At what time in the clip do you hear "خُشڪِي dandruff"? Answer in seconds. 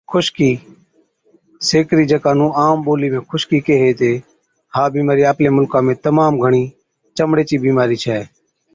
0.11-1.65